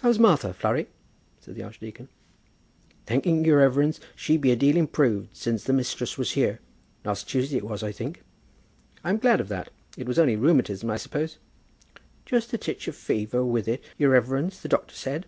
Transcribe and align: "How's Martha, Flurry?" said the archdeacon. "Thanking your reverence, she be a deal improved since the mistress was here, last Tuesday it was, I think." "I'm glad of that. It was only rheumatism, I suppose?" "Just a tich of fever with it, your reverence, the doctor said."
"How's 0.00 0.20
Martha, 0.20 0.54
Flurry?" 0.54 0.86
said 1.40 1.56
the 1.56 1.64
archdeacon. 1.64 2.06
"Thanking 3.04 3.44
your 3.44 3.58
reverence, 3.58 3.98
she 4.14 4.36
be 4.36 4.52
a 4.52 4.54
deal 4.54 4.76
improved 4.76 5.34
since 5.36 5.64
the 5.64 5.72
mistress 5.72 6.16
was 6.16 6.34
here, 6.34 6.60
last 7.04 7.28
Tuesday 7.28 7.56
it 7.56 7.64
was, 7.64 7.82
I 7.82 7.90
think." 7.90 8.22
"I'm 9.02 9.18
glad 9.18 9.40
of 9.40 9.48
that. 9.48 9.70
It 9.96 10.06
was 10.06 10.20
only 10.20 10.36
rheumatism, 10.36 10.88
I 10.88 10.98
suppose?" 10.98 11.38
"Just 12.24 12.52
a 12.52 12.58
tich 12.58 12.86
of 12.86 12.94
fever 12.94 13.44
with 13.44 13.66
it, 13.66 13.82
your 13.98 14.10
reverence, 14.10 14.60
the 14.60 14.68
doctor 14.68 14.94
said." 14.94 15.26